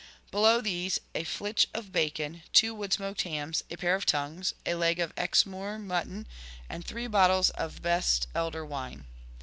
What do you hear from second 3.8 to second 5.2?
of tongues, a leg of